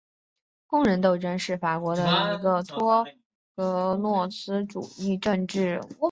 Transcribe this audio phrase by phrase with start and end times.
[0.65, 3.05] 工人斗争是法国的一个托
[3.55, 5.55] 洛茨基主义政党。